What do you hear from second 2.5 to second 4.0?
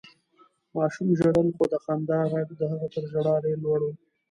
د هغه تر ژړا ډېر لوړ و.